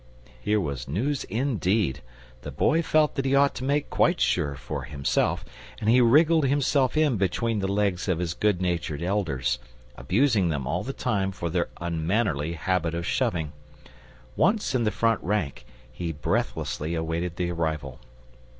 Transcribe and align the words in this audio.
Here 0.41 0.59
was 0.59 0.87
news 0.87 1.25
indeed! 1.25 2.01
The 2.41 2.49
Boy 2.49 2.81
felt 2.81 3.13
that 3.13 3.25
he 3.25 3.35
ought 3.35 3.53
to 3.53 3.63
make 3.63 3.91
quite 3.91 4.19
sure 4.19 4.55
for 4.55 4.85
himself, 4.85 5.45
and 5.79 5.91
he 5.91 6.01
wriggled 6.01 6.45
himself 6.47 6.97
in 6.97 7.17
between 7.17 7.59
the 7.59 7.67
legs 7.71 8.07
of 8.07 8.17
his 8.17 8.33
good 8.33 8.63
natured 8.63 9.03
elders, 9.03 9.59
abusing 9.95 10.49
them 10.49 10.65
all 10.65 10.81
the 10.83 10.91
time 10.91 11.31
for 11.31 11.51
their 11.51 11.69
unmannerly 11.79 12.53
habit 12.53 12.95
of 12.95 13.05
shoving. 13.05 13.51
Once 14.35 14.73
in 14.73 14.85
the 14.85 14.89
front 14.89 15.21
rank, 15.21 15.65
he 15.91 16.11
breathlessly 16.11 16.95
awaited 16.95 17.35
the 17.35 17.51
arrival. 17.51 17.99